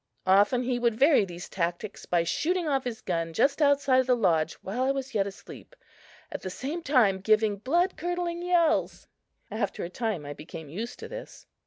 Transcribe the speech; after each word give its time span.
Often 0.25 0.63
he 0.63 0.79
would 0.79 0.95
vary 0.97 1.25
these 1.25 1.47
tactics 1.47 2.07
by 2.07 2.23
shooting 2.23 2.67
off 2.67 2.85
his 2.85 3.01
gun 3.01 3.33
just 3.33 3.61
outside 3.61 3.99
of 3.99 4.07
the 4.07 4.15
lodge 4.15 4.53
while 4.63 4.81
I 4.81 4.89
was 4.89 5.13
yet 5.13 5.27
asleep, 5.27 5.75
at 6.31 6.41
the 6.41 6.49
same 6.49 6.81
time 6.81 7.19
giving 7.19 7.57
blood 7.57 7.95
curdling 7.97 8.41
yells. 8.41 9.05
After 9.51 9.83
a 9.83 9.89
time 9.91 10.25
I 10.25 10.33
became 10.33 10.69
used 10.69 10.97
to 10.97 11.07
this. 11.07 11.45